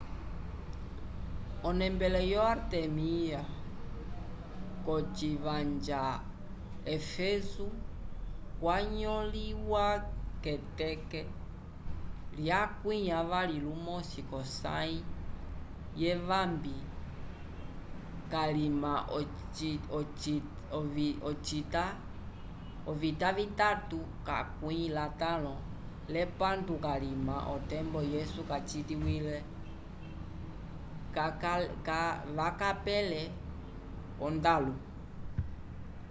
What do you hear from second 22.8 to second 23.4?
ocita